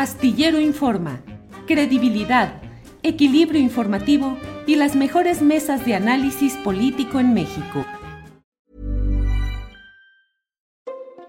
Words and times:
Astillero 0.00 0.58
Informa, 0.58 1.20
credibilidad, 1.66 2.62
equilibrio 3.02 3.60
informativo 3.60 4.38
y 4.66 4.76
las 4.76 4.96
mejores 4.96 5.42
mesas 5.42 5.84
de 5.84 5.94
análisis 5.94 6.54
político 6.64 7.20
en 7.20 7.34
México. 7.34 7.84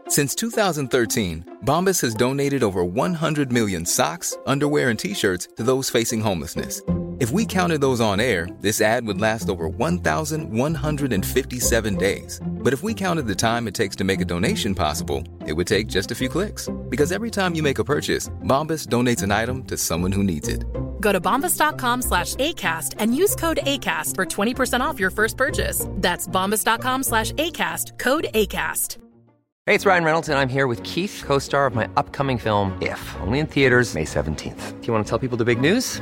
Since 0.07 0.35
2013, 0.35 1.43
Bombas 1.65 2.01
has 2.01 2.15
donated 2.15 2.63
over 2.63 2.85
100 2.85 3.51
million 3.51 3.85
socks, 3.85 4.37
underwear, 4.45 4.89
and 4.89 4.97
t-shirts 4.97 5.49
to 5.57 5.63
those 5.63 5.89
facing 5.89 6.21
homelessness. 6.21 6.81
If 7.21 7.29
we 7.29 7.45
counted 7.45 7.81
those 7.81 8.01
on 8.01 8.19
air, 8.19 8.47
this 8.61 8.81
ad 8.81 9.05
would 9.05 9.21
last 9.21 9.47
over 9.47 9.67
1,157 9.67 11.95
days. 11.97 12.41
But 12.43 12.73
if 12.73 12.81
we 12.81 12.95
counted 12.95 13.27
the 13.27 13.35
time 13.35 13.67
it 13.67 13.75
takes 13.75 13.95
to 13.97 14.03
make 14.03 14.21
a 14.21 14.25
donation 14.25 14.73
possible, 14.73 15.23
it 15.45 15.53
would 15.53 15.67
take 15.67 15.85
just 15.85 16.09
a 16.09 16.15
few 16.15 16.29
clicks. 16.29 16.67
Because 16.89 17.11
every 17.11 17.29
time 17.29 17.53
you 17.53 17.61
make 17.61 17.77
a 17.77 17.83
purchase, 17.83 18.29
Bombas 18.41 18.87
donates 18.87 19.21
an 19.21 19.29
item 19.29 19.63
to 19.65 19.77
someone 19.77 20.11
who 20.11 20.23
needs 20.23 20.47
it. 20.47 20.65
Go 20.99 21.11
to 21.11 21.21
bombas.com 21.21 22.01
slash 22.01 22.33
ACAST 22.37 22.95
and 22.97 23.15
use 23.15 23.35
code 23.35 23.59
ACAST 23.67 24.15
for 24.15 24.25
20% 24.25 24.81
off 24.81 24.99
your 24.99 25.11
first 25.11 25.37
purchase. 25.37 25.85
That's 25.97 26.27
bombas.com 26.27 27.03
slash 27.03 27.33
ACAST, 27.33 27.99
code 27.99 28.29
ACAST. 28.33 28.97
Hey, 29.67 29.75
it's 29.75 29.85
Ryan 29.85 30.05
Reynolds, 30.05 30.29
and 30.29 30.39
I'm 30.39 30.49
here 30.49 30.65
with 30.65 30.81
Keith, 30.81 31.21
co 31.23 31.37
star 31.37 31.67
of 31.67 31.75
my 31.75 31.87
upcoming 31.97 32.39
film, 32.39 32.75
If, 32.81 33.15
only 33.21 33.37
in 33.37 33.45
theaters, 33.45 33.93
May 33.93 34.05
17th. 34.05 34.81
Do 34.81 34.87
you 34.87 34.93
want 34.93 35.05
to 35.05 35.09
tell 35.09 35.19
people 35.19 35.37
the 35.37 35.45
big 35.45 35.61
news? 35.61 36.01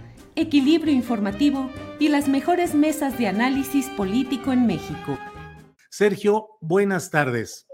equilibrio 0.41 0.93
informativo 0.93 1.69
y 1.99 2.09
las 2.09 2.27
mejores 2.27 2.75
mesas 2.75 3.17
de 3.17 3.27
análisis 3.27 3.89
político 3.89 4.51
en 4.51 4.67
México. 4.67 5.17
Sergio, 5.89 6.47
buenas 6.61 7.11
tardes. 7.11 7.67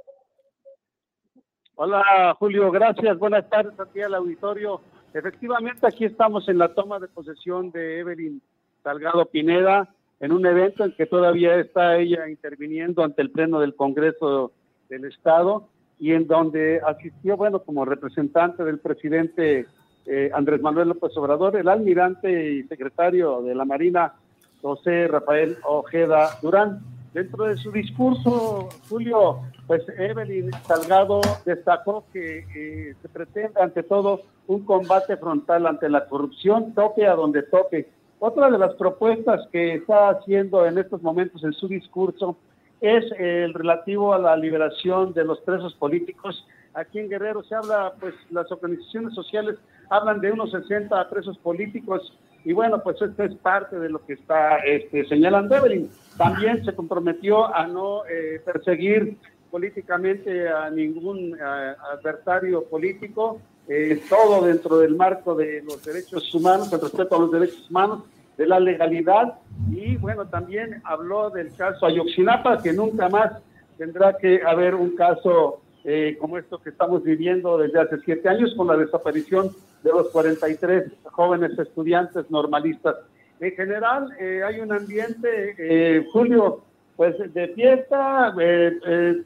Hola 1.75 2.35
Julio, 2.39 2.71
gracias. 2.71 3.17
Buenas 3.19 3.47
tardes 3.49 3.79
aquí 3.79 4.01
al 4.01 4.15
auditorio. 4.15 4.81
Efectivamente, 5.13 5.87
aquí 5.87 6.05
estamos 6.05 6.49
en 6.49 6.57
la 6.57 6.73
toma 6.73 6.99
de 6.99 7.07
posesión 7.07 7.71
de 7.71 7.99
Evelyn 7.99 8.41
Salgado 8.83 9.25
Pineda, 9.25 9.87
en 10.19 10.31
un 10.31 10.45
evento 10.45 10.83
en 10.83 10.93
que 10.95 11.05
todavía 11.05 11.55
está 11.55 11.97
ella 11.97 12.27
interviniendo 12.29 13.03
ante 13.03 13.21
el 13.21 13.31
Pleno 13.31 13.59
del 13.59 13.75
Congreso 13.75 14.51
del 14.89 15.05
Estado 15.05 15.69
y 15.99 16.13
en 16.13 16.27
donde 16.27 16.81
asistió, 16.85 17.37
bueno, 17.37 17.63
como 17.63 17.85
representante 17.85 18.63
del 18.63 18.79
presidente 18.79 19.67
eh, 20.07 20.31
Andrés 20.33 20.61
Manuel 20.61 20.89
López 20.89 21.15
Obrador, 21.17 21.55
el 21.57 21.67
almirante 21.67 22.53
y 22.53 22.63
secretario 22.63 23.41
de 23.41 23.53
la 23.53 23.65
Marina, 23.65 24.13
José 24.61 25.07
Rafael 25.07 25.57
Ojeda 25.63 26.29
Durán. 26.41 26.79
Dentro 27.13 27.45
de 27.45 27.57
su 27.57 27.71
discurso, 27.71 28.69
Julio, 28.89 29.39
pues 29.65 29.83
Evelyn 29.97 30.51
Salgado 30.67 31.21
destacó 31.45 32.05
que 32.13 32.45
eh, 32.55 32.95
se 33.01 33.09
pretende 33.09 33.59
ante 33.59 33.83
todo 33.83 34.21
un 34.47 34.63
combate 34.63 35.17
frontal 35.17 35.65
ante 35.67 35.89
la 35.89 36.05
corrupción, 36.05 36.73
toque 36.73 37.05
a 37.05 37.15
donde 37.15 37.43
toque. 37.43 37.89
Otra 38.19 38.49
de 38.49 38.57
las 38.57 38.73
propuestas 38.75 39.47
que 39.51 39.75
está 39.75 40.09
haciendo 40.09 40.65
en 40.65 40.77
estos 40.77 41.01
momentos 41.01 41.43
en 41.43 41.53
su 41.53 41.67
discurso 41.67 42.37
es 42.81 43.05
el 43.17 43.53
relativo 43.53 44.13
a 44.13 44.19
la 44.19 44.35
liberación 44.35 45.13
de 45.13 45.23
los 45.23 45.39
presos 45.41 45.73
políticos. 45.75 46.45
Aquí 46.77 46.99
en 46.99 47.09
Guerrero 47.09 47.41
se 47.41 47.55
habla, 47.55 47.93
pues 47.99 48.13
las 48.29 48.51
organizaciones 48.51 49.15
sociales 49.15 49.55
hablan 49.89 50.21
de 50.21 50.31
unos 50.31 50.51
60 50.51 51.09
presos 51.09 51.35
políticos 51.39 52.13
y 52.45 52.53
bueno, 52.53 52.83
pues 52.83 53.01
esto 53.01 53.23
es 53.23 53.33
parte 53.33 53.79
de 53.79 53.89
lo 53.89 54.05
que 54.05 54.13
está 54.13 54.59
este, 54.59 55.03
señalando 55.07 55.55
Evelyn. 55.55 55.89
También 56.17 56.63
se 56.63 56.75
comprometió 56.75 57.51
a 57.51 57.65
no 57.65 58.05
eh, 58.05 58.39
perseguir 58.45 59.17
políticamente 59.49 60.47
a 60.47 60.69
ningún 60.69 61.35
adversario 61.41 62.63
político, 62.65 63.41
eh, 63.67 63.99
todo 64.07 64.45
dentro 64.45 64.77
del 64.77 64.95
marco 64.95 65.33
de 65.33 65.63
los 65.63 65.83
derechos 65.83 66.31
humanos, 66.35 66.71
el 66.71 66.79
respeto 66.79 67.15
a 67.15 67.19
los 67.19 67.31
derechos 67.31 67.67
humanos, 67.71 68.03
de 68.37 68.45
la 68.45 68.59
legalidad 68.59 69.39
y 69.71 69.97
bueno, 69.97 70.27
también 70.27 70.79
habló 70.83 71.31
del 71.31 71.55
caso 71.55 71.87
Ayotzinapa, 71.87 72.61
que 72.61 72.71
nunca 72.71 73.09
más 73.09 73.31
tendrá 73.79 74.15
que 74.15 74.43
haber 74.43 74.75
un 74.75 74.95
caso 74.95 75.61
eh, 75.89 76.17
como 76.19 76.37
esto 76.37 76.59
que 76.59 76.71
estamos 76.71 77.01
viviendo 77.01 77.57
desde 77.57 77.79
hace 77.79 77.97
siete 77.99 78.27
años 78.27 78.53
con 78.57 78.67
la 78.67 78.75
desaparición 78.75 79.55
de 79.83 79.91
los 79.91 80.09
43 80.09 80.91
jóvenes 81.05 81.57
estudiantes 81.57 82.29
normalistas. 82.29 82.97
En 83.39 83.51
general 83.53 84.13
eh, 84.19 84.41
hay 84.45 84.59
un 84.59 84.73
ambiente, 84.73 85.55
eh, 85.57 86.05
Julio, 86.11 86.59
pues 86.97 87.15
de 87.33 87.47
fiesta, 87.53 88.35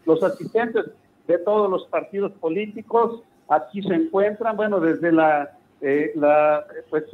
los 0.06 0.22
asistentes 0.22 0.86
de 1.26 1.40
todos 1.40 1.68
los 1.68 1.88
partidos 1.88 2.32
políticos 2.34 3.24
aquí 3.50 3.82
se 3.82 3.96
encuentran, 3.96 4.56
bueno, 4.56 4.80
desde 4.80 5.12
la, 5.12 5.58
la 6.14 6.64
pues 6.92 7.06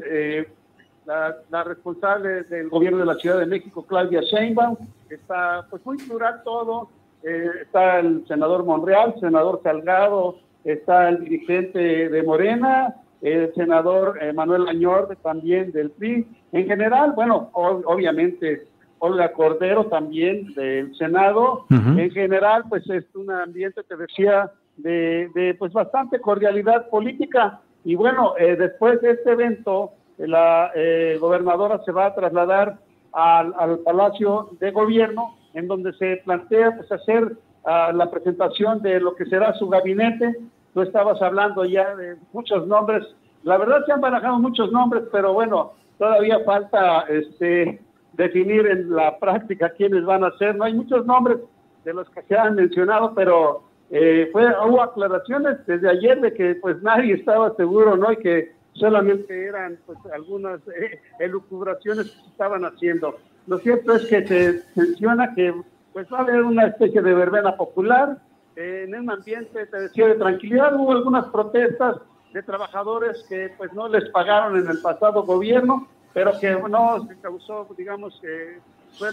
la, 1.06 1.38
la, 1.50 1.64
responsable 1.64 2.44
del 2.44 2.68
gobierno 2.68 2.98
de 2.98 3.06
la 3.06 3.16
Ciudad 3.16 3.40
de 3.40 3.46
México, 3.46 3.86
Claudia 3.86 4.20
Sheinbaum, 4.20 4.76
está 5.10 5.66
pues 5.70 5.86
muy 5.86 5.96
plural 5.98 6.42
todo, 6.44 6.90
eh, 7.28 7.52
está 7.64 8.00
el 8.00 8.26
senador 8.26 8.64
Monreal, 8.64 9.14
senador 9.20 9.60
Salgado, 9.62 10.38
está 10.64 11.10
el 11.10 11.20
dirigente 11.26 12.08
de 12.08 12.24
Morena, 12.24 12.96
el 13.22 13.54
senador 13.54 14.18
eh, 14.22 14.32
Manuel 14.32 14.66
Añor 14.70 15.18
también 15.22 15.74
del 15.74 15.92
PRI. 15.92 16.26
En 16.54 16.66
general, 16.68 17.12
bueno, 17.16 17.50
obviamente 17.54 18.68
Olga 19.00 19.34
Cordero 19.34 19.88
también 19.88 20.54
del 20.54 20.96
Senado. 20.96 21.66
En 21.70 22.10
general, 22.12 22.64
pues 22.70 22.90
es 22.90 23.04
un 23.14 23.30
ambiente 23.30 23.82
que 23.90 23.96
decía 23.98 24.50
de, 24.78 25.30
de 25.36 25.54
pues 25.56 25.74
bastante 25.74 26.22
cordialidad 26.22 26.90
política. 26.90 27.60
Y 27.84 27.96
bueno, 27.96 28.36
eh, 28.40 28.56
después 28.56 29.02
de 29.02 29.12
este 29.12 29.32
evento, 29.32 29.92
la 30.18 30.72
gobernadora 31.20 31.82
se 31.84 31.92
va 31.92 32.06
a 32.06 32.16
trasladar 32.16 32.78
al, 33.12 33.54
al 33.58 33.80
Palacio 33.80 34.50
de 34.60 34.72
Gobierno 34.72 35.37
en 35.54 35.68
donde 35.68 35.94
se 35.94 36.22
plantea 36.26 36.76
pues, 36.76 36.92
hacer 36.92 37.24
uh, 37.24 37.96
la 37.96 38.10
presentación 38.10 38.82
de 38.82 39.00
lo 39.00 39.16
que 39.16 39.26
será 39.26 39.54
su 39.54 39.68
gabinete. 39.68 40.36
Tú 40.74 40.82
estabas 40.82 41.22
hablando 41.22 41.66
ya 41.66 41.96
de 41.96 42.18
muchos 42.34 42.68
nombres. 42.68 43.04
La 43.44 43.58
verdad 43.58 43.86
se 43.86 43.92
han 43.92 44.02
barajado 44.02 44.40
muchos 44.40 44.72
nombres, 44.72 45.04
pero 45.12 45.34
bueno, 45.34 45.74
todavía 45.98 46.40
falta 46.46 47.02
este, 47.10 47.82
definir 48.14 48.68
en 48.68 48.96
la 48.96 49.18
práctica 49.20 49.70
quiénes 49.70 50.04
van 50.06 50.24
a 50.24 50.38
ser. 50.38 50.56
No 50.56 50.66
hay 50.66 50.74
muchos 50.74 51.06
nombres 51.06 51.38
de 51.86 51.94
los 51.94 52.10
que 52.10 52.22
se 52.24 52.36
han 52.38 52.56
mencionado, 52.56 53.14
pero 53.16 53.64
eh, 53.90 54.30
fue, 54.32 54.46
hubo 54.68 54.82
aclaraciones 54.82 55.66
desde 55.66 55.90
ayer 55.90 56.20
de 56.20 56.34
que 56.34 56.56
pues 56.56 56.82
nadie 56.82 57.14
estaba 57.14 57.56
seguro, 57.56 57.96
¿no? 57.96 58.12
Y 58.12 58.18
que 58.18 58.52
solamente 58.74 59.46
eran 59.46 59.78
pues 59.86 59.98
algunas 60.14 60.60
eh, 60.68 61.00
elucubraciones 61.20 62.10
que 62.12 62.22
se 62.22 62.28
estaban 62.30 62.66
haciendo. 62.66 63.16
Lo 63.48 63.58
cierto 63.60 63.96
es 63.96 64.06
que 64.06 64.28
se 64.28 64.64
menciona 64.76 65.34
que 65.34 65.54
pues 65.94 66.08
va 66.14 66.20
a 66.20 66.22
haber 66.22 66.44
una 66.44 66.68
especie 66.68 67.02
de 67.02 67.14
verbena 67.14 67.56
popular 67.56 68.18
eh, 68.56 68.86
en 68.88 69.00
un 69.00 69.10
ambiente, 69.10 69.66
te 69.66 69.80
decía, 69.80 70.08
de 70.08 70.16
tranquilidad. 70.16 70.76
Hubo 70.76 70.92
algunas 70.92 71.26
protestas 71.26 71.98
de 72.34 72.44
trabajadores 72.44 73.26
que 73.30 73.52
pues 73.58 73.72
no 73.74 73.88
les 73.88 74.10
pagaron 74.10 74.58
en 74.58 74.68
el 74.68 74.80
pasado 74.82 75.24
gobierno, 75.24 75.88
pero 76.14 76.38
que 76.40 76.52
no 76.52 77.08
se 77.08 77.16
causó, 77.20 77.68
digamos, 77.78 78.20
que 78.22 78.60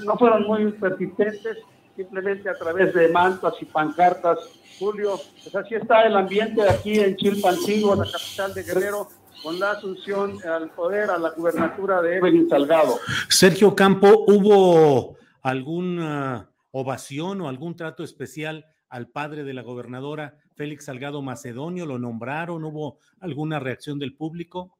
no 0.04 0.16
fueron 0.16 0.46
muy 0.46 0.72
persistentes, 0.72 1.58
simplemente 1.94 2.50
a 2.50 2.54
través 2.54 2.92
de 2.92 3.08
mantas 3.08 3.54
y 3.60 3.66
pancartas. 3.66 4.38
Julio, 4.78 5.14
pues 5.42 5.54
así 5.54 5.76
está 5.76 6.02
el 6.02 6.16
ambiente 6.16 6.68
aquí 6.68 6.98
en 6.98 7.14
Chilpancingo, 7.16 7.94
la 7.94 8.10
capital 8.10 8.52
de 8.52 8.62
Guerrero, 8.64 9.08
con 9.44 9.60
la 9.60 9.72
asunción 9.72 10.38
al 10.42 10.70
poder, 10.70 11.10
a 11.10 11.18
la 11.18 11.30
gubernatura 11.30 12.00
de 12.00 12.16
Evelyn 12.16 12.48
Salgado. 12.48 12.94
Sergio 13.28 13.76
Campo, 13.76 14.24
¿hubo 14.26 15.16
alguna 15.42 16.50
ovación 16.70 17.42
o 17.42 17.48
algún 17.48 17.76
trato 17.76 18.02
especial 18.02 18.64
al 18.88 19.08
padre 19.08 19.44
de 19.44 19.52
la 19.52 19.60
gobernadora, 19.60 20.38
Félix 20.54 20.86
Salgado 20.86 21.20
Macedonio? 21.20 21.84
¿Lo 21.84 21.98
nombraron? 21.98 22.64
¿Hubo 22.64 22.98
alguna 23.20 23.60
reacción 23.60 23.98
del 23.98 24.16
público? 24.16 24.78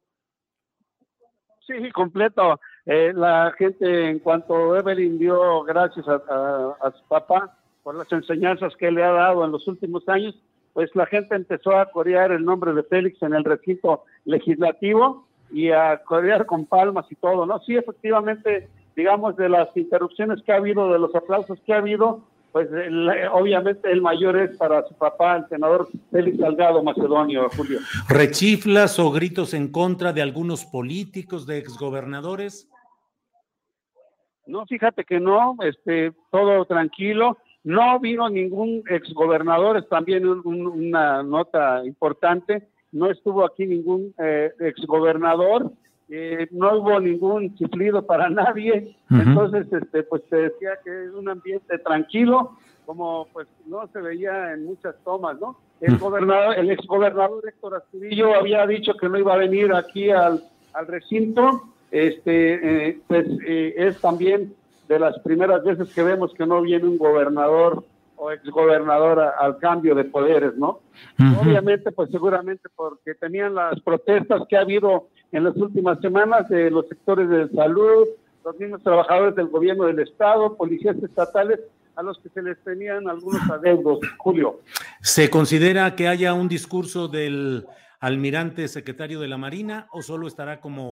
Sí, 1.67 1.91
completo. 1.91 2.59
Eh, 2.87 3.13
la 3.13 3.53
gente, 3.57 4.09
en 4.09 4.17
cuanto 4.17 4.75
Evelyn 4.75 5.19
dio 5.19 5.63
gracias 5.63 6.07
a 6.07 6.91
su 6.97 7.07
papá 7.07 7.55
por 7.83 7.93
las 7.93 8.11
enseñanzas 8.11 8.75
que 8.77 8.89
le 8.89 9.03
ha 9.03 9.11
dado 9.11 9.45
en 9.45 9.51
los 9.51 9.67
últimos 9.67 10.09
años, 10.09 10.35
pues 10.75 10.93
la 10.93 11.05
gente 11.05 11.35
empezó 11.35 11.77
a 11.77 11.85
corear 11.85 12.33
el 12.33 12.43
nombre 12.43 12.73
de 12.73 12.83
Félix 12.83 13.23
en 13.23 13.33
el 13.33 13.45
recinto 13.45 14.03
legislativo 14.25 15.25
y 15.49 15.71
a 15.71 16.01
corear 16.03 16.45
con 16.45 16.65
palmas 16.65 17.05
y 17.09 17.15
todo, 17.15 17.45
¿no? 17.45 17.61
Sí, 17.61 17.77
efectivamente, 17.77 18.67
digamos, 18.93 19.37
de 19.37 19.47
las 19.47 19.69
interrupciones 19.77 20.43
que 20.43 20.51
ha 20.51 20.57
habido, 20.57 20.91
de 20.91 20.99
los 20.99 21.15
aplausos 21.15 21.57
que 21.65 21.73
ha 21.73 21.77
habido, 21.77 22.25
pues 22.51 22.67
obviamente 23.31 23.89
el 23.89 24.01
mayor 24.01 24.37
es 24.37 24.57
para 24.57 24.85
su 24.85 24.93
papá, 24.95 25.37
el 25.37 25.47
senador 25.47 25.87
Félix 26.11 26.39
Salgado 26.39 26.83
Macedonio, 26.83 27.47
Julio. 27.55 27.79
¿Rechiflas 28.09 28.99
o 28.99 29.11
gritos 29.11 29.53
en 29.53 29.71
contra 29.71 30.11
de 30.11 30.21
algunos 30.21 30.65
políticos, 30.65 31.47
de 31.47 31.57
exgobernadores? 31.57 32.69
No, 34.45 34.65
fíjate 34.65 35.05
que 35.05 35.21
no, 35.21 35.55
este, 35.63 36.11
todo 36.31 36.65
tranquilo. 36.65 37.37
No 37.65 37.99
vino 37.99 38.29
ningún 38.29 38.83
exgobernador, 38.89 39.75
es 39.77 39.89
también 39.89 40.25
una 40.25 41.21
nota 41.23 41.85
importante. 41.85 42.69
No 42.93 43.11
estuvo 43.11 43.43
aquí 43.43 43.65
ningún 43.65 44.13
eh, 44.17 44.53
exgobernador 44.59 45.73
eh, 46.07 46.47
no 46.51 46.77
hubo 46.77 46.99
ningún 46.99 47.55
chiflido 47.55 48.05
para 48.05 48.29
nadie, 48.29 48.95
entonces 49.09 49.71
este 49.71 50.03
pues 50.03 50.21
se 50.29 50.35
decía 50.35 50.71
que 50.83 51.05
es 51.05 51.11
un 51.11 51.29
ambiente 51.29 51.79
tranquilo, 51.79 52.57
como 52.85 53.27
pues 53.33 53.47
no 53.65 53.87
se 53.87 54.01
veía 54.01 54.53
en 54.53 54.65
muchas 54.65 54.95
tomas, 55.03 55.39
¿no? 55.39 55.57
El 55.81 55.97
gobernador, 55.97 56.57
el 56.57 56.69
exgobernador 56.69 57.43
Héctor 57.47 57.75
Astudillo 57.75 58.35
había 58.35 58.65
dicho 58.67 58.93
que 58.93 59.09
no 59.09 59.17
iba 59.17 59.33
a 59.33 59.37
venir 59.37 59.73
aquí 59.73 60.11
al, 60.11 60.41
recinto, 60.87 61.73
este 61.89 62.89
eh, 62.89 62.99
pues 63.07 63.25
eh, 63.47 63.73
es 63.75 63.99
también 63.99 64.53
de 64.87 64.99
las 64.99 65.17
primeras 65.19 65.63
veces 65.63 65.93
que 65.93 66.03
vemos 66.03 66.33
que 66.33 66.45
no 66.45 66.61
viene 66.61 66.85
un 66.85 66.97
gobernador 66.97 67.83
o 68.17 68.31
exgobernador 68.31 69.19
al 69.19 69.57
cambio 69.57 69.93
de 69.93 70.05
poderes, 70.05 70.55
¿no? 70.55 70.79
Obviamente, 71.41 71.91
pues 71.91 72.09
seguramente 72.11 72.69
porque 72.75 73.13
tenían 73.15 73.55
las 73.55 73.79
protestas 73.81 74.43
que 74.49 74.57
ha 74.57 74.61
habido 74.61 75.09
en 75.31 75.43
las 75.43 75.55
últimas 75.57 75.99
semanas 75.99 76.47
de 76.49 76.71
los 76.71 76.87
sectores 76.87 77.29
de 77.29 77.49
salud, 77.49 78.07
los 78.43 78.57
mismos 78.57 78.83
trabajadores 78.83 79.35
del 79.35 79.47
gobierno 79.47 79.85
del 79.85 79.99
Estado, 79.99 80.55
policías 80.55 80.95
estatales, 80.97 81.59
a 81.95 82.03
los 82.03 82.17
que 82.19 82.29
se 82.29 82.41
les 82.41 82.61
tenían 82.63 83.09
algunos 83.09 83.41
adeudos. 83.49 83.99
Julio. 84.17 84.59
¿Se 85.01 85.29
considera 85.29 85.95
que 85.95 86.07
haya 86.07 86.33
un 86.33 86.47
discurso 86.47 87.07
del 87.07 87.65
almirante 87.99 88.67
secretario 88.67 89.19
de 89.19 89.27
la 89.27 89.37
Marina 89.37 89.87
o 89.91 90.01
solo 90.01 90.27
estará 90.27 90.59
como... 90.59 90.91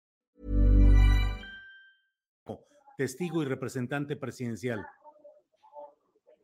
Testigo 3.01 3.41
y 3.41 3.45
representante 3.47 4.15
presidencial. 4.15 4.85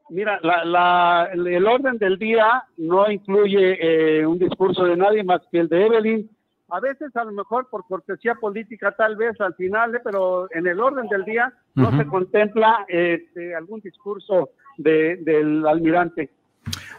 Mira, 0.10 0.40
la, 0.42 1.30
el 1.32 1.68
orden 1.68 2.00
del 2.00 2.18
día 2.18 2.64
no 2.78 3.12
incluye 3.12 3.78
eh, 3.80 4.26
un 4.26 4.40
discurso 4.40 4.86
de 4.86 4.98
nadie 4.98 5.24
más 5.24 5.42
que 5.52 5.60
el 5.60 5.70
de 5.70 5.86
Evelyn. 5.86 6.28
A 6.70 6.80
veces, 6.80 7.16
a 7.16 7.26
lo 7.26 7.32
mejor 7.32 7.70
por 7.70 7.86
cortesía 7.86 8.34
política, 8.34 8.92
tal 8.98 9.18
vez 9.18 9.40
al 9.40 9.54
final, 9.54 9.94
eh, 9.94 10.00
pero 10.04 10.48
en 10.52 10.66
el 10.66 10.80
orden 10.80 11.08
del 11.10 11.26
día 11.26 11.54
no 11.76 11.96
se 11.96 12.08
contempla 12.08 12.88
este, 12.88 13.54
algún 13.54 13.80
discurso 13.82 14.50
del 14.80 15.64
almirante. 15.68 16.32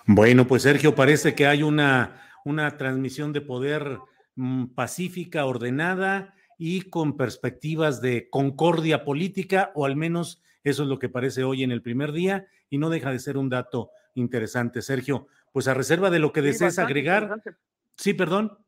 Bueno, 0.06 0.46
pues 0.46 0.62
Sergio, 0.62 0.94
parece 0.94 1.34
que 1.34 1.48
hay 1.48 1.64
una, 1.64 2.22
una 2.44 2.76
transmisión 2.76 3.32
de 3.32 3.40
poder 3.40 3.98
mm, 4.36 4.66
pacífica, 4.66 5.46
ordenada 5.46 6.36
y 6.58 6.82
con 6.90 7.16
perspectivas 7.16 8.02
de 8.02 8.28
concordia 8.28 9.04
política, 9.04 9.70
o 9.74 9.86
al 9.86 9.96
menos 9.96 10.42
eso 10.64 10.82
es 10.82 10.88
lo 10.88 10.98
que 10.98 11.08
parece 11.08 11.44
hoy 11.44 11.62
en 11.62 11.70
el 11.70 11.82
primer 11.82 12.12
día 12.12 12.46
y 12.68 12.78
no 12.78 12.90
deja 12.90 13.12
de 13.12 13.20
ser 13.20 13.38
un 13.38 13.48
dato 13.48 13.90
interesante. 14.14 14.82
Sergio, 14.82 15.28
pues 15.52 15.68
a 15.68 15.74
reserva 15.74 16.10
de 16.10 16.18
lo 16.18 16.32
que 16.32 16.42
desees 16.42 16.78
agregar. 16.78 17.40
Sí, 17.94 18.12
perdón. 18.12 18.58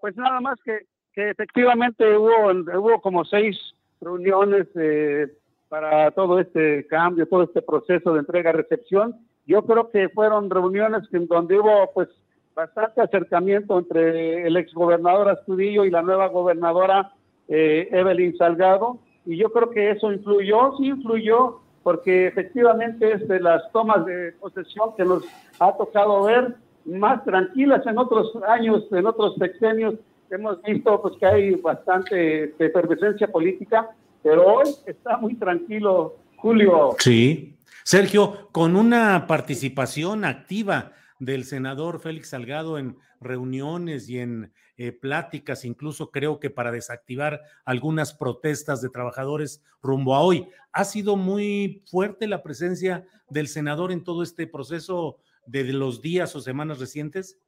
Pues 0.00 0.16
nada 0.16 0.40
más 0.40 0.58
que, 0.64 0.86
que 1.12 1.30
efectivamente 1.30 2.16
hubo, 2.16 2.50
hubo 2.50 3.00
como 3.00 3.24
seis 3.24 3.58
reuniones 4.00 4.68
eh, 4.76 5.26
para 5.68 6.10
todo 6.12 6.40
este 6.40 6.86
cambio, 6.86 7.26
todo 7.26 7.42
este 7.42 7.62
proceso 7.62 8.14
de 8.14 8.20
entrega-recepción. 8.20 9.16
Yo 9.44 9.64
creo 9.66 9.90
que 9.90 10.08
fueron 10.08 10.48
reuniones 10.50 11.02
en 11.12 11.26
donde 11.26 11.58
hubo 11.58 11.92
pues 11.92 12.08
bastante 12.54 13.00
acercamiento 13.00 13.78
entre 13.78 14.46
el 14.46 14.56
exgobernador 14.56 15.28
Astudillo 15.28 15.84
y 15.84 15.90
la 15.90 16.02
nueva 16.02 16.28
gobernadora 16.28 17.12
eh, 17.50 17.88
Evelyn 17.90 18.34
Salgado, 18.38 18.98
y 19.26 19.36
yo 19.36 19.52
creo 19.52 19.70
que 19.70 19.90
eso 19.90 20.10
influyó, 20.10 20.76
sí 20.78 20.86
influyó 20.86 21.60
porque 21.82 22.26
efectivamente 22.26 23.12
es 23.12 23.28
de 23.28 23.40
las 23.40 23.70
tomas 23.72 24.04
de 24.06 24.32
posesión 24.40 24.94
que 24.96 25.04
nos 25.04 25.24
ha 25.58 25.76
tocado 25.76 26.24
ver 26.24 26.54
más 26.84 27.24
tranquilas 27.24 27.86
en 27.86 27.98
otros 27.98 28.32
años, 28.48 28.84
en 28.90 29.06
otros 29.06 29.34
sexenios. 29.36 29.94
Hemos 30.30 30.62
visto 30.62 31.00
pues 31.02 31.14
que 31.18 31.26
hay 31.26 31.54
bastante 31.56 32.54
efervescencia 32.58 33.28
política, 33.28 33.90
pero 34.22 34.46
hoy 34.46 34.68
está 34.86 35.16
muy 35.16 35.34
tranquilo, 35.34 36.16
Julio. 36.36 36.94
Sí. 36.98 37.56
Sergio, 37.82 38.48
con 38.52 38.76
una 38.76 39.26
participación 39.26 40.24
activa 40.24 40.92
del 41.18 41.44
senador 41.44 42.00
Félix 42.00 42.30
Salgado 42.30 42.78
en 42.78 42.96
reuniones 43.20 44.08
y 44.08 44.18
en 44.18 44.52
eh, 44.82 44.92
pláticas, 44.92 45.66
incluso 45.66 46.10
creo 46.10 46.40
que 46.40 46.48
para 46.48 46.72
desactivar 46.72 47.42
algunas 47.66 48.14
protestas 48.14 48.80
de 48.80 48.88
trabajadores 48.88 49.62
rumbo 49.82 50.14
a 50.14 50.22
hoy. 50.22 50.48
¿Ha 50.72 50.84
sido 50.84 51.16
muy 51.16 51.82
fuerte 51.84 52.26
la 52.26 52.42
presencia 52.42 53.06
del 53.28 53.48
senador 53.48 53.92
en 53.92 54.04
todo 54.04 54.22
este 54.22 54.46
proceso 54.46 55.18
de 55.44 55.64
los 55.64 56.00
días 56.00 56.34
o 56.34 56.40
semanas 56.40 56.80
recientes? 56.80 57.38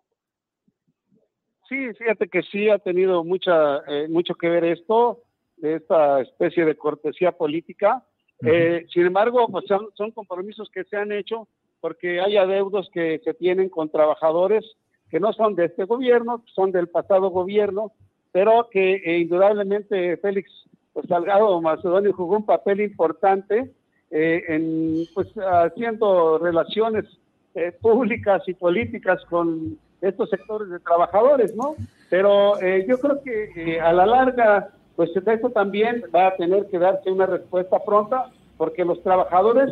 Sí, 1.70 1.94
fíjate 1.94 2.28
que 2.28 2.42
sí 2.42 2.68
ha 2.68 2.78
tenido 2.78 3.24
mucha, 3.24 3.78
eh, 3.88 4.08
mucho 4.08 4.34
que 4.34 4.50
ver 4.50 4.64
esto, 4.64 5.22
esta 5.62 6.20
especie 6.20 6.66
de 6.66 6.76
cortesía 6.76 7.32
política. 7.32 8.04
Eh, 8.44 8.84
sin 8.92 9.06
embargo, 9.06 9.48
pues 9.48 9.64
son, 9.66 9.88
son, 9.94 10.10
compromisos 10.10 10.68
que 10.68 10.84
se 10.84 10.98
han 10.98 11.10
hecho 11.12 11.48
porque 11.80 12.20
hay 12.20 12.36
adeudos 12.36 12.90
que 12.92 13.22
se 13.24 13.32
tienen 13.32 13.70
con 13.70 13.90
trabajadores 13.90 14.66
que 15.12 15.20
no 15.20 15.34
son 15.34 15.54
de 15.54 15.66
este 15.66 15.84
gobierno, 15.84 16.42
son 16.54 16.72
del 16.72 16.88
pasado 16.88 17.28
gobierno, 17.28 17.92
pero 18.32 18.68
que 18.70 18.94
eh, 18.94 19.18
indudablemente 19.18 20.16
Félix 20.16 20.50
pues, 20.94 21.06
Salgado 21.06 21.60
Macedonio 21.60 22.14
jugó 22.14 22.38
un 22.38 22.46
papel 22.46 22.80
importante 22.80 23.70
eh, 24.10 24.42
en 24.48 25.04
pues 25.12 25.28
haciendo 25.36 26.38
relaciones 26.38 27.04
eh, 27.54 27.72
públicas 27.78 28.42
y 28.46 28.54
políticas 28.54 29.22
con 29.28 29.78
estos 30.00 30.30
sectores 30.30 30.70
de 30.70 30.80
trabajadores, 30.80 31.54
¿no? 31.54 31.76
Pero 32.08 32.54
yo 32.88 32.98
creo 32.98 33.22
que 33.22 33.80
a 33.80 33.92
la 33.92 34.04
larga, 34.04 34.70
pues 34.96 35.10
esto 35.14 35.50
también 35.50 36.02
va 36.14 36.28
a 36.28 36.36
tener 36.36 36.66
que 36.66 36.78
darse 36.78 37.10
una 37.10 37.26
respuesta 37.26 37.78
pronta, 37.84 38.30
porque 38.56 38.84
los 38.84 39.00
trabajadores, 39.02 39.70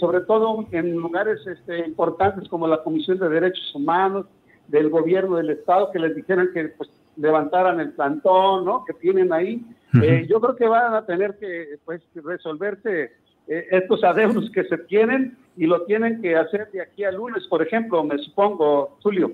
sobre 0.00 0.22
todo 0.22 0.64
en 0.72 0.92
lugares 0.92 1.46
este, 1.46 1.86
importantes 1.86 2.48
como 2.48 2.66
la 2.66 2.82
Comisión 2.82 3.18
de 3.18 3.28
Derechos 3.28 3.74
Humanos, 3.74 4.26
del 4.68 4.90
gobierno 4.90 5.36
del 5.36 5.50
estado 5.50 5.90
que 5.90 5.98
les 5.98 6.14
dijeran 6.14 6.50
que 6.52 6.68
pues 6.68 6.90
levantaran 7.16 7.80
el 7.80 7.92
plantón, 7.92 8.64
¿no? 8.64 8.84
Que 8.84 8.94
tienen 8.94 9.32
ahí. 9.32 9.64
Eh, 10.02 10.26
yo 10.28 10.40
creo 10.40 10.54
que 10.54 10.66
van 10.66 10.94
a 10.94 11.04
tener 11.04 11.36
que 11.38 11.78
pues 11.84 12.02
resolverse 12.14 13.12
eh, 13.48 13.66
estos 13.70 14.04
adeudos 14.04 14.50
que 14.50 14.64
se 14.64 14.78
tienen 14.78 15.36
y 15.56 15.66
lo 15.66 15.84
tienen 15.84 16.20
que 16.20 16.36
hacer 16.36 16.70
de 16.70 16.82
aquí 16.82 17.02
al 17.04 17.16
lunes, 17.16 17.46
por 17.48 17.62
ejemplo, 17.62 18.04
me 18.04 18.18
supongo, 18.18 18.98
Julio. 19.02 19.32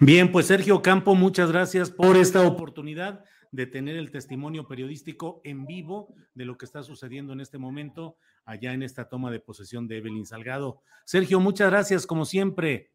Bien, 0.00 0.32
pues 0.32 0.46
Sergio 0.46 0.82
Campo, 0.82 1.14
muchas 1.14 1.52
gracias 1.52 1.90
por 1.90 2.16
esta 2.16 2.44
oportunidad 2.46 3.24
de 3.52 3.66
tener 3.66 3.96
el 3.96 4.10
testimonio 4.10 4.66
periodístico 4.66 5.40
en 5.44 5.66
vivo 5.66 6.14
de 6.34 6.44
lo 6.44 6.56
que 6.56 6.64
está 6.64 6.82
sucediendo 6.82 7.32
en 7.32 7.40
este 7.40 7.58
momento 7.58 8.16
allá 8.44 8.72
en 8.72 8.82
esta 8.82 9.08
toma 9.08 9.30
de 9.30 9.40
posesión 9.40 9.86
de 9.86 9.98
Evelyn 9.98 10.26
Salgado. 10.26 10.80
Sergio, 11.04 11.40
muchas 11.40 11.70
gracias, 11.70 12.06
como 12.06 12.24
siempre. 12.24 12.90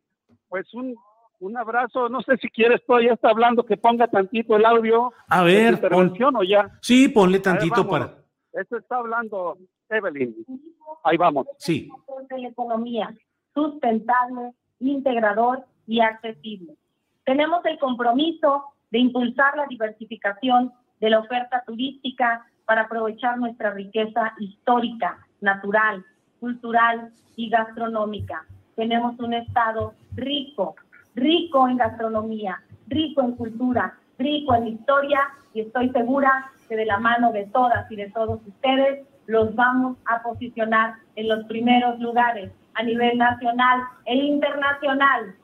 Pues 0.50 0.74
un, 0.74 0.96
un 1.39 1.58
abrazo, 1.58 2.10
no 2.10 2.22
sé 2.22 2.38
si 2.38 2.50
quieres, 2.50 2.86
todavía 2.86 3.13
está 3.13 3.30
hablando, 3.30 3.63
que 3.63 3.77
ponga 3.77 4.08
tantito 4.08 4.56
el 4.56 4.65
audio. 4.65 5.13
A 5.27 5.44
ver. 5.44 5.74
Intervención 5.74 6.36
o 6.36 6.44
ya. 6.44 6.72
Sí, 6.82 7.10
ponle 7.10 7.39
tantito 7.39 7.88
para. 7.88 8.15
Esto 8.54 8.77
está 8.77 8.98
hablando 8.98 9.58
Evelyn. 9.89 10.36
Ahí 11.04 11.18
vamos. 11.18 11.48
Sí. 11.58 11.89
De 12.30 12.39
la 12.39 12.48
economía 12.48 13.13
sustentable, 13.56 14.54
integrador 14.80 15.65
y 15.88 16.01
accesible. 16.01 16.75
Tenemos 17.24 17.65
el 17.65 17.80
compromiso 17.80 18.65
de 18.92 19.00
impulsar 19.00 19.58
la 19.58 19.65
diversificación 19.65 20.72
de 21.00 21.10
la 21.10 21.20
oferta 21.20 21.63
turística 21.65 22.46
para 22.65 22.84
aprovechar 22.84 23.38
nuestra 23.38 23.72
riqueza 23.72 24.34
histórica, 24.39 25.18
natural, 25.42 26.06
cultural 26.39 27.12
y 27.36 27.50
gastronómica. 27.50 28.46
Tenemos 28.75 29.18
un 29.20 29.34
estado 29.34 29.94
rico, 30.15 30.75
rico 31.15 31.67
en 31.67 31.77
gastronomía, 31.77 32.62
rico 32.88 33.22
en 33.22 33.31
cultura, 33.34 33.98
rico 34.17 34.53
en 34.55 34.67
historia 34.67 35.19
y 35.53 35.62
estoy 35.62 35.89
segura 35.89 36.51
que 36.67 36.75
de 36.75 36.86
la 36.86 37.00
mano 37.00 37.31
de 37.31 37.45
todas 37.48 37.89
y 37.91 37.95
de 37.95 38.10
todos 38.12 38.39
ustedes 38.45 39.05
los 39.27 39.55
vamos 39.55 39.98
a 40.05 40.22
posicionar 40.22 40.95
en 41.15 41.29
los 41.29 41.45
primeros 41.45 42.00
lugares 42.00 42.51
a 42.75 42.84
nivel 42.84 43.17
nacional 43.17 43.81
e 44.05 44.15
internacional. 44.15 45.36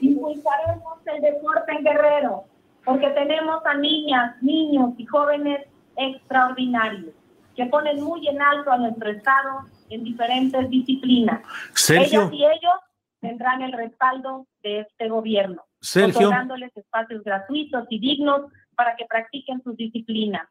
Impulsaremos 0.00 0.98
el 1.06 1.20
deporte 1.20 1.72
en 1.72 1.84
Guerrero, 1.84 2.44
porque 2.84 3.10
tenemos 3.10 3.64
a 3.66 3.74
niñas, 3.74 4.42
niños 4.42 4.94
y 4.96 5.04
jóvenes 5.04 5.66
extraordinarios 5.96 7.14
que 7.54 7.66
ponen 7.66 8.02
muy 8.02 8.26
en 8.26 8.40
alto 8.40 8.72
a 8.72 8.78
nuestro 8.78 9.10
Estado 9.10 9.66
en 9.90 10.04
diferentes 10.04 10.70
disciplinas. 10.70 11.42
Sergio. 11.74 12.22
Ellas 12.22 12.32
y 12.32 12.44
ellos 12.44 12.89
tendrán 13.20 13.62
el 13.62 13.72
respaldo 13.72 14.46
de 14.62 14.80
este 14.80 15.08
gobierno, 15.08 15.64
Sergio. 15.80 16.28
otorgándoles 16.28 16.76
espacios 16.76 17.22
gratuitos 17.22 17.86
y 17.90 17.98
dignos 17.98 18.52
para 18.74 18.96
que 18.96 19.04
practiquen 19.06 19.62
sus 19.62 19.76
disciplinas. 19.76 20.48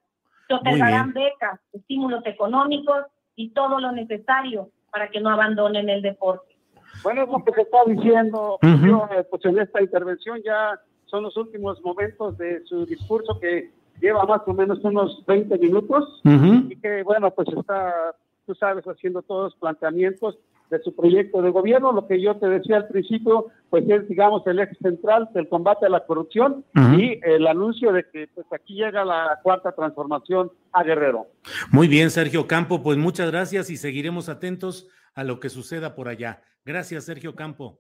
Se 0.48 0.54
otorgarán 0.54 1.14
becas, 1.14 1.60
estímulos 1.74 2.26
económicos 2.26 3.06
y 3.36 3.50
todo 3.50 3.80
lo 3.80 3.92
necesario 3.92 4.70
para 4.92 5.10
que 5.10 5.20
no 5.20 5.30
abandonen 5.30 5.90
el 5.90 6.02
deporte. 6.02 6.56
Bueno, 7.04 7.24
es 7.24 7.30
lo 7.30 7.44
que 7.44 7.54
se 7.54 7.62
está 7.62 7.78
diciendo 7.86 8.58
eh, 8.62 9.24
pues 9.30 9.46
en 9.46 9.60
esta 9.60 9.82
intervención 9.82 10.42
ya 10.44 10.80
son 11.06 11.24
los 11.24 11.38
últimos 11.38 11.82
momentos 11.82 12.38
de 12.38 12.64
su 12.66 12.86
discurso 12.86 13.40
que 13.40 13.72
lleva 14.02 14.26
más 14.26 14.42
o 14.46 14.54
menos 14.54 14.80
unos 14.84 15.24
20 15.26 15.58
minutos 15.58 16.22
y 16.24 16.76
que 16.78 17.04
bueno, 17.04 17.32
pues 17.32 17.48
está, 17.50 18.16
tú 18.46 18.56
sabes, 18.56 18.86
haciendo 18.86 19.22
todos 19.22 19.52
los 19.52 19.56
planteamientos 19.60 20.38
de 20.70 20.82
su 20.84 20.96
proyecto 20.96 21.42
de 21.42 21.50
gobierno. 21.50 21.92
Lo 21.92 22.08
que 22.08 22.22
yo 22.22 22.36
te 22.38 22.48
decía 22.48 22.78
al 22.78 22.88
principio, 22.88 23.48
pues 23.70 23.90
es, 23.90 24.08
digamos, 24.08 24.46
el 24.48 24.60
eje 24.60 24.76
central 24.76 25.30
del 25.34 25.50
combate 25.50 25.86
a 25.86 25.90
la 25.90 26.06
corrupción 26.06 26.66
y 26.98 27.20
el 27.24 27.48
anuncio 27.48 27.92
de 27.92 28.06
que 28.12 28.28
pues 28.34 28.48
aquí 28.52 28.76
llega 28.76 29.04
la 29.06 29.40
cuarta 29.44 29.72
transformación 29.72 30.52
a 30.72 30.84
Guerrero. 30.84 31.28
Muy 31.72 31.88
bien, 31.88 32.10
Sergio 32.10 32.48
Campo, 32.48 32.82
pues 32.82 32.98
muchas 32.98 33.32
gracias 33.32 33.70
y 33.70 33.78
seguiremos 33.78 34.30
atentos 34.30 34.88
a 35.16 35.24
lo 35.24 35.40
que 35.40 35.50
suceda 35.50 35.96
por 35.96 36.08
allá. 36.08 36.42
Gracias, 36.66 37.06
Sergio 37.06 37.36
Campo. 37.36 37.80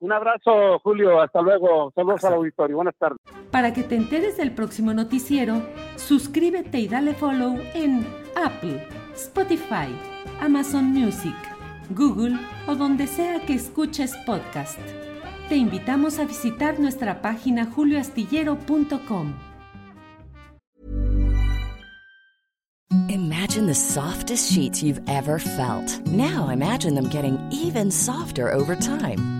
Un 0.00 0.12
abrazo, 0.12 0.78
Julio. 0.82 1.20
Hasta 1.20 1.42
luego. 1.42 1.92
Saludos 1.94 2.24
al 2.24 2.34
auditorio. 2.34 2.76
Buenas 2.76 2.96
tardes. 2.96 3.18
Para 3.50 3.74
que 3.74 3.82
te 3.82 3.96
enteres 3.96 4.38
del 4.38 4.52
próximo 4.52 4.94
noticiero, 4.94 5.62
suscríbete 5.96 6.78
y 6.78 6.88
dale 6.88 7.12
follow 7.12 7.58
en 7.74 8.06
Apple, 8.34 8.82
Spotify, 9.16 9.88
Amazon 10.40 10.84
Music, 10.84 11.34
Google 11.90 12.38
o 12.66 12.74
donde 12.74 13.06
sea 13.06 13.40
que 13.46 13.54
escuches 13.54 14.16
podcast. 14.26 14.78
Te 15.48 15.56
invitamos 15.56 16.18
a 16.18 16.24
visitar 16.24 16.78
nuestra 16.78 17.20
página 17.20 17.66
julioastillero.com. 17.66 19.34
Imagine 23.08 23.66
the 23.66 23.74
softest 23.74 24.52
sheets 24.52 24.82
you've 24.82 25.00
ever 25.08 25.38
felt. 25.38 26.06
Now 26.06 26.48
imagine 26.48 26.94
them 26.94 27.08
getting 27.08 27.38
even 27.50 27.90
softer 27.90 28.52
over 28.52 28.76
time. 28.76 29.39